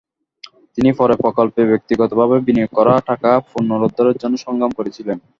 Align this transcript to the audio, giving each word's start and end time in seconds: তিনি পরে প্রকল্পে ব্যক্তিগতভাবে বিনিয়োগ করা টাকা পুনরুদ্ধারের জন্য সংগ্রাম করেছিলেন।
তিনি 0.77 0.89
পরে 0.99 1.13
প্রকল্পে 1.23 1.61
ব্যক্তিগতভাবে 1.71 2.35
বিনিয়োগ 2.45 2.71
করা 2.77 2.93
টাকা 3.09 3.29
পুনরুদ্ধারের 3.49 4.19
জন্য 4.21 4.35
সংগ্রাম 4.45 4.71
করেছিলেন। 4.77 5.17